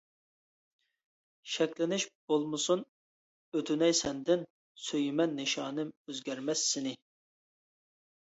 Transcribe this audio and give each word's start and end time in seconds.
شەكلىنىش 1.55 2.05
بولمىسۇن 2.31 2.81
ئۆتۈنەي 3.59 3.93
سەندىن، 4.01 4.45
سۆيىمەن 4.87 5.37
نىشانىم 5.41 5.91
ئۆزگەرمەس 6.09 6.67
سېنى. 6.73 6.95